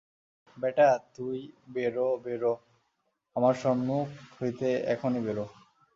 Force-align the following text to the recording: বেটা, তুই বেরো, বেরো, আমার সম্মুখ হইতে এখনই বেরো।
বেটা, 0.57 0.89
তুই 1.15 1.37
বেরো, 1.73 2.07
বেরো, 2.23 2.53
আমার 3.35 3.53
সম্মুখ 3.53 4.07
হইতে 4.39 4.69
এখনই 4.93 5.21
বেরো। 5.21 5.45